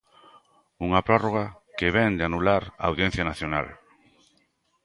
[0.85, 1.45] Unha prórroga
[1.77, 3.67] que vén de anular a Audiencia Nacional.